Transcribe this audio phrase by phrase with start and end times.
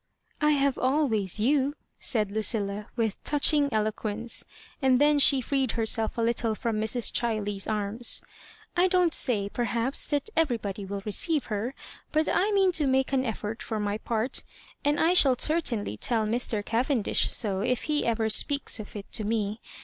[0.41, 4.43] "I have always you,^^ said Lucilla, with touch ing eloquence:
[4.81, 7.11] and then she freed herself a little from Mrs.
[7.11, 8.23] Chilej's arms."
[8.75, 11.75] I don't say, perhaps, that everybody will receive her;
[12.11, 14.43] but I mean to make an effort, for my part;
[14.83, 16.65] and I shall cer tainly tell Mr.
[16.65, 19.61] Cavendish so if he ever speaks of it to me.